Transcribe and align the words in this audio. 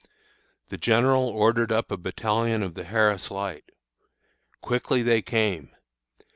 The 0.69 0.79
general 0.79 1.27
ordered 1.29 1.71
up 1.71 1.91
a 1.91 1.95
battalion 1.95 2.63
of 2.63 2.73
the 2.73 2.85
Harris 2.85 3.29
Light. 3.29 3.65
Quickly 4.59 5.03
they 5.03 5.21
came! 5.21 5.75